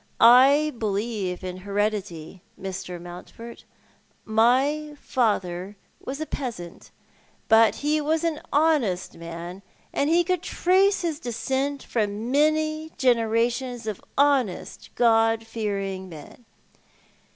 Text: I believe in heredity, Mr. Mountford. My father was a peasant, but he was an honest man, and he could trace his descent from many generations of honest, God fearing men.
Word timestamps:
I 0.19 0.73
believe 0.79 1.43
in 1.43 1.57
heredity, 1.57 2.41
Mr. 2.59 2.99
Mountford. 2.99 3.65
My 4.25 4.95
father 4.99 5.77
was 6.03 6.19
a 6.19 6.25
peasant, 6.25 6.89
but 7.47 7.75
he 7.85 8.01
was 8.01 8.23
an 8.23 8.41
honest 8.51 9.15
man, 9.15 9.61
and 9.93 10.09
he 10.09 10.23
could 10.23 10.41
trace 10.41 11.03
his 11.03 11.19
descent 11.19 11.83
from 11.83 12.31
many 12.31 12.89
generations 12.97 13.85
of 13.85 14.03
honest, 14.17 14.89
God 14.95 15.45
fearing 15.45 16.09
men. 16.09 16.45